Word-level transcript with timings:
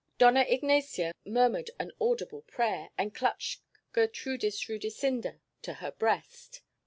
Dona 0.17 0.39
Ignacia 0.49 1.13
murmured 1.27 1.69
an 1.77 1.91
audible 2.01 2.41
prayer, 2.41 2.89
and 2.97 3.13
clutched 3.13 3.61
Gertrudis 3.93 4.67
Rudisinda 4.67 5.41
to 5.61 5.73
her 5.75 5.91
breast. 5.91 6.63